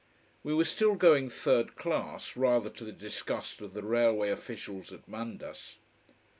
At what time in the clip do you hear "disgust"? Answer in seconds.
2.91-3.61